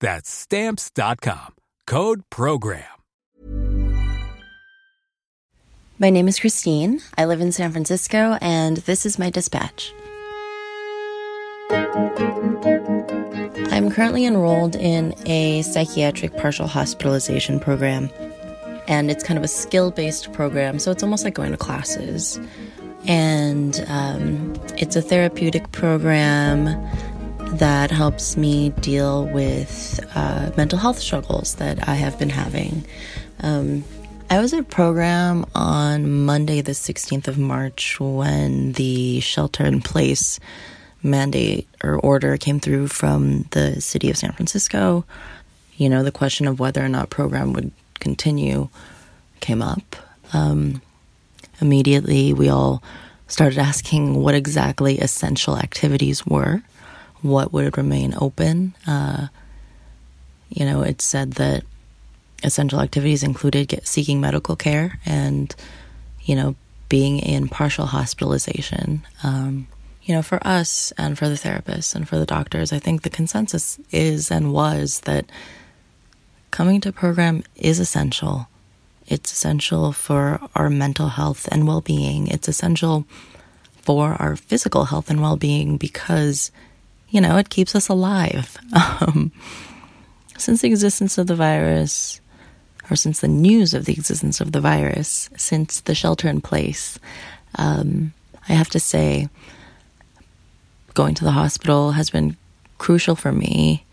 That's 0.00 0.30
stamps.com. 0.30 1.54
Code 1.86 2.22
program. 2.30 2.84
My 5.98 6.10
name 6.10 6.28
is 6.28 6.38
Christine. 6.38 7.00
I 7.16 7.24
live 7.24 7.40
in 7.40 7.52
San 7.52 7.72
Francisco, 7.72 8.36
and 8.42 8.76
this 8.78 9.06
is 9.06 9.18
my 9.18 9.30
dispatch. 9.30 9.94
I'm 13.70 13.90
currently 13.90 14.26
enrolled 14.26 14.76
in 14.76 15.14
a 15.24 15.62
psychiatric 15.62 16.36
partial 16.36 16.66
hospitalization 16.66 17.58
program, 17.58 18.10
and 18.88 19.10
it's 19.10 19.24
kind 19.24 19.38
of 19.38 19.44
a 19.44 19.48
skill 19.48 19.90
based 19.90 20.34
program, 20.34 20.78
so 20.78 20.90
it's 20.90 21.02
almost 21.02 21.24
like 21.24 21.32
going 21.32 21.52
to 21.52 21.56
classes. 21.56 22.38
And 23.06 23.82
um, 23.88 24.52
it's 24.76 24.96
a 24.96 25.02
therapeutic 25.02 25.72
program 25.72 26.66
that 27.54 27.90
helps 27.90 28.36
me 28.36 28.70
deal 28.80 29.26
with 29.26 30.00
uh, 30.14 30.50
mental 30.56 30.78
health 30.78 30.98
struggles 30.98 31.54
that 31.56 31.88
I 31.88 31.94
have 31.94 32.18
been 32.18 32.30
having. 32.30 32.84
Um, 33.40 33.84
I 34.28 34.40
was 34.40 34.52
at 34.52 34.68
program 34.68 35.46
on 35.54 36.24
Monday, 36.24 36.60
the 36.60 36.72
16th 36.72 37.28
of 37.28 37.38
March, 37.38 37.98
when 38.00 38.72
the 38.72 39.20
shelter 39.20 39.64
in 39.64 39.80
place 39.80 40.40
mandate 41.02 41.68
or 41.82 41.96
order 41.96 42.36
came 42.36 42.58
through 42.58 42.88
from 42.88 43.42
the 43.52 43.80
city 43.80 44.10
of 44.10 44.16
San 44.16 44.32
Francisco. 44.32 45.04
You 45.76 45.88
know, 45.88 46.02
the 46.02 46.12
question 46.12 46.46
of 46.46 46.58
whether 46.58 46.84
or 46.84 46.88
not 46.88 47.10
program 47.10 47.52
would 47.52 47.70
continue 47.94 48.68
came 49.40 49.62
up. 49.62 49.96
Um, 50.32 50.82
immediately, 51.60 52.32
we 52.32 52.48
all 52.48 52.82
started 53.28 53.58
asking 53.58 54.14
what 54.14 54.34
exactly 54.34 54.98
essential 54.98 55.56
activities 55.56 56.26
were 56.26 56.62
what 57.22 57.52
would 57.52 57.76
remain 57.76 58.14
open. 58.20 58.74
Uh, 58.86 59.28
you 60.48 60.64
know, 60.64 60.82
it 60.82 61.02
said 61.02 61.32
that 61.34 61.64
essential 62.42 62.80
activities 62.80 63.22
included 63.22 63.68
get, 63.68 63.86
seeking 63.86 64.20
medical 64.20 64.56
care 64.56 64.98
and, 65.04 65.54
you 66.22 66.34
know, 66.36 66.54
being 66.88 67.18
in 67.18 67.48
partial 67.48 67.86
hospitalization. 67.86 69.04
Um, 69.24 69.66
you 70.02 70.14
know, 70.14 70.22
for 70.22 70.44
us 70.46 70.92
and 70.96 71.18
for 71.18 71.28
the 71.28 71.34
therapists 71.34 71.94
and 71.94 72.08
for 72.08 72.16
the 72.16 72.26
doctors, 72.26 72.72
I 72.72 72.78
think 72.78 73.02
the 73.02 73.10
consensus 73.10 73.80
is 73.90 74.30
and 74.30 74.52
was 74.52 75.00
that 75.00 75.26
coming 76.52 76.80
to 76.82 76.92
program 76.92 77.42
is 77.56 77.80
essential. 77.80 78.48
It's 79.08 79.32
essential 79.32 79.92
for 79.92 80.40
our 80.54 80.70
mental 80.70 81.08
health 81.08 81.48
and 81.50 81.66
well 81.66 81.80
being. 81.80 82.28
It's 82.28 82.48
essential 82.48 83.04
for 83.82 84.14
our 84.14 84.36
physical 84.36 84.84
health 84.86 85.10
and 85.10 85.20
well 85.20 85.36
being 85.36 85.76
because 85.76 86.52
you 87.08 87.20
know, 87.20 87.36
it 87.36 87.50
keeps 87.50 87.74
us 87.74 87.88
alive. 87.88 88.56
Um, 89.00 89.32
since 90.38 90.60
the 90.60 90.68
existence 90.68 91.16
of 91.18 91.26
the 91.26 91.34
virus, 91.34 92.20
or 92.90 92.96
since 92.96 93.20
the 93.20 93.28
news 93.28 93.72
of 93.74 93.84
the 93.84 93.92
existence 93.92 94.40
of 94.40 94.52
the 94.52 94.60
virus, 94.60 95.30
since 95.36 95.80
the 95.80 95.94
shelter 95.94 96.28
in 96.28 96.40
place, 96.40 96.98
um, 97.56 98.12
I 98.48 98.52
have 98.52 98.68
to 98.70 98.80
say, 98.80 99.28
going 100.94 101.14
to 101.14 101.24
the 101.24 101.32
hospital 101.32 101.92
has 101.92 102.10
been 102.10 102.36
crucial 102.78 103.16
for 103.16 103.32
me 103.32 103.84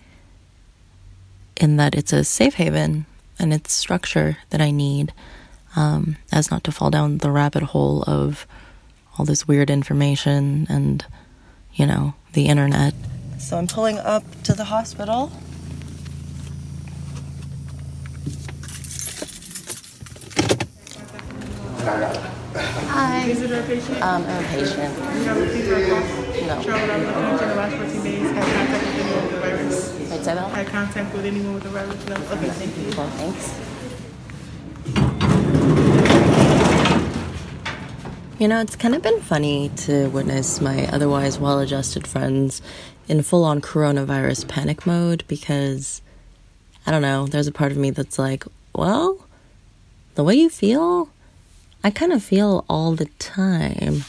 in 1.57 1.78
that 1.78 1.95
it's 1.95 2.13
a 2.13 2.24
safe 2.24 2.56
haven 2.56 3.06
and 3.40 3.53
it's 3.53 3.74
structure 3.74 4.38
that 4.50 4.62
I 4.62 4.72
need 4.72 5.13
um, 5.75 6.18
as 6.31 6.51
not 6.51 6.63
to 6.66 6.72
fall 6.72 6.90
down 6.90 7.18
the 7.18 7.31
rabbit 7.31 7.63
hole 7.63 8.03
of 8.03 8.45
all 9.18 9.25
this 9.25 9.47
weird 9.47 9.69
information 9.69 10.68
and, 10.69 11.06
you 11.73 11.85
know, 11.85 12.13
the 12.34 12.47
internet. 12.47 12.94
So 13.39 13.57
I'm 13.57 13.67
pulling 13.67 13.97
up 13.97 14.23
to 14.44 14.53
the 14.53 14.66
hospital. 14.66 15.31
Hi. 21.85 23.25
Is 23.28 23.41
it 23.41 23.51
a 23.51 23.63
patient? 23.63 24.01
Um, 24.01 24.23
I'm 24.25 24.44
a 24.44 24.47
patient. 24.47 24.97
You 24.97 25.23
have 25.25 25.38
a 25.38 25.47
fever 25.50 25.75
or 25.75 25.88
cough? 25.88 26.47
No. 26.47 26.63
Travel 26.63 26.91
out 26.91 27.00
of 27.00 27.07
the 27.07 27.13
country 27.13 27.44
in 27.44 27.50
the 27.50 27.56
last 27.56 27.75
14 27.75 28.03
days? 28.03 28.31
Had 28.31 28.38
contact 28.45 28.83
with 28.83 28.85
anyone 28.95 29.23
with 29.23 29.33
the 29.33 29.39
virus? 29.39 29.94
Wait, 30.09 30.23
say 30.23 30.35
that? 30.35 30.51
Had 30.51 30.67
contact 30.67 31.16
with 31.16 31.25
anyone 31.25 31.53
with 31.56 31.63
the 31.63 31.69
virus? 31.69 32.07
No? 32.07 32.16
Okay, 32.16 32.50
thank 32.50 32.78
you. 32.78 32.97
Well, 32.97 33.09
thanks. 33.17 33.50
You 38.44 38.50
know, 38.50 38.59
it's 38.59 38.76
kind 38.76 38.94
of 38.94 39.02
been 39.02 39.22
funny 39.22 39.70
to 39.70 40.09
witness 40.09 40.59
my 40.59 40.86
otherwise 40.88 41.40
well 41.40 41.59
adjusted 41.59 42.06
friends 42.06 42.62
in 43.08 43.24
full 43.24 43.46
on 43.46 43.62
coronavirus 43.62 44.50
panic 44.50 44.86
mode 44.86 45.24
because 45.30 46.02
I 46.86 46.92
don't 46.92 47.02
know, 47.02 47.26
there's 47.26 47.48
a 47.48 47.54
part 47.54 47.72
of 47.72 47.78
me 47.78 47.90
that's 47.92 48.20
like, 48.20 48.44
well, 48.76 49.26
the 50.16 50.26
way 50.26 50.36
you 50.36 50.50
feel, 50.50 51.08
I 51.86 51.90
kind 51.90 52.12
of 52.12 52.22
feel 52.22 52.66
all 52.68 52.96
the 52.96 53.06
time. 53.18 54.04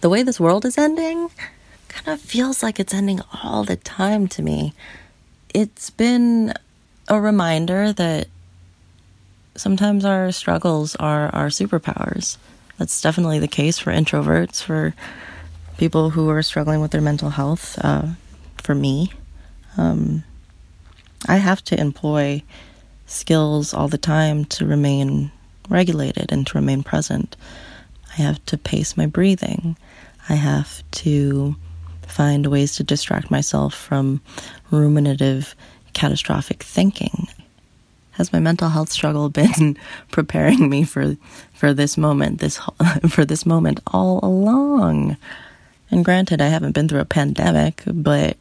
The 0.00 0.08
way 0.08 0.24
this 0.24 0.40
world 0.40 0.64
is 0.64 0.76
ending 0.76 1.30
kind 1.86 2.08
of 2.08 2.20
feels 2.20 2.64
like 2.64 2.80
it's 2.80 2.92
ending 2.92 3.20
all 3.44 3.62
the 3.62 3.76
time 3.76 4.26
to 4.26 4.42
me. 4.42 4.74
It's 5.54 5.90
been 5.90 6.52
a 7.06 7.20
reminder 7.20 7.92
that 7.92 8.26
sometimes 9.54 10.04
our 10.04 10.32
struggles 10.32 10.96
are 10.96 11.32
our 11.32 11.46
superpowers. 11.46 12.38
That's 12.78 13.00
definitely 13.00 13.38
the 13.38 13.48
case 13.48 13.78
for 13.78 13.92
introverts, 13.92 14.62
for 14.62 14.94
people 15.76 16.10
who 16.10 16.28
are 16.30 16.42
struggling 16.42 16.80
with 16.80 16.92
their 16.92 17.00
mental 17.00 17.30
health. 17.30 17.78
Uh, 17.82 18.08
for 18.68 18.74
me. 18.74 19.10
Um, 19.78 20.24
I 21.26 21.38
have 21.38 21.64
to 21.64 21.80
employ 21.80 22.42
skills 23.06 23.72
all 23.72 23.88
the 23.88 23.96
time 23.96 24.44
to 24.44 24.66
remain 24.66 25.32
regulated 25.70 26.30
and 26.30 26.46
to 26.46 26.58
remain 26.58 26.82
present. 26.82 27.34
I 28.10 28.20
have 28.20 28.44
to 28.44 28.58
pace 28.58 28.94
my 28.94 29.06
breathing. 29.06 29.78
I 30.28 30.34
have 30.34 30.82
to 31.02 31.56
find 32.06 32.46
ways 32.46 32.76
to 32.76 32.84
distract 32.84 33.30
myself 33.30 33.72
from 33.74 34.20
ruminative, 34.70 35.54
catastrophic 35.94 36.62
thinking. 36.62 37.28
Has 38.18 38.32
my 38.32 38.40
mental 38.40 38.68
health 38.68 38.90
struggle 38.90 39.28
been 39.28 39.76
preparing 40.10 40.68
me 40.68 40.82
for 40.82 41.16
for 41.54 41.72
this 41.72 41.96
moment, 41.96 42.40
this 42.40 42.60
for 43.08 43.24
this 43.24 43.46
moment 43.46 43.80
all 43.86 44.20
along? 44.22 45.16
And 45.90 46.04
granted, 46.04 46.42
I 46.42 46.48
haven't 46.48 46.72
been 46.72 46.88
through 46.88 47.00
a 47.00 47.06
pandemic, 47.06 47.82
but 47.86 48.36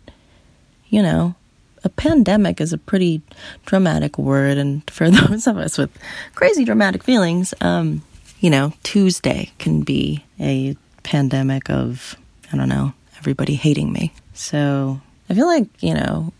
you 0.90 1.02
know, 1.02 1.36
a 1.84 1.90
pandemic 1.90 2.60
is 2.60 2.74
a 2.74 2.78
pretty 2.78 3.22
dramatic 3.66 4.18
word. 4.18 4.58
And 4.58 4.90
for 4.90 5.10
those 5.12 5.48
of 5.48 5.58
us 5.58 5.78
with 5.78 5.92
crazy 6.36 6.66
dramatic 6.66 7.04
feelings, 7.04 7.54
um, 7.62 8.02
you 8.40 8.50
know, 8.50 8.74
Tuesday 8.84 9.52
can 9.60 9.82
be 9.82 10.26
a 10.40 10.76
pandemic 11.04 11.70
of, 11.70 12.16
I 12.52 12.58
don't 12.58 12.70
know, 12.70 12.94
everybody 13.20 13.56
hating 13.56 13.94
me. 13.94 14.12
So 14.34 15.02
I 15.30 15.34
feel 15.34 15.48
like, 15.48 15.68
you 15.82 15.94
know, 15.94 16.34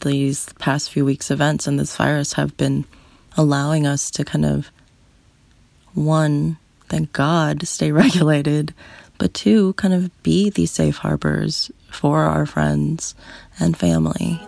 these 0.00 0.52
past 0.58 0.90
few 0.90 1.04
weeks' 1.04 1.30
events 1.30 1.66
and 1.66 1.78
this 1.78 1.96
virus 1.96 2.34
have 2.34 2.56
been 2.56 2.84
allowing 3.36 3.86
us 3.86 4.10
to 4.12 4.24
kind 4.24 4.44
of, 4.44 4.70
one, 5.94 6.56
thank 6.88 7.12
God, 7.12 7.66
stay 7.66 7.92
regulated, 8.04 8.74
but 9.18 9.34
two, 9.34 9.72
kind 9.74 9.94
of 9.94 10.22
be 10.22 10.50
these 10.50 10.70
safe 10.70 10.98
harbors 10.98 11.70
for 11.90 12.24
our 12.24 12.46
friends 12.46 13.14
and 13.58 13.76
family. 13.76 14.40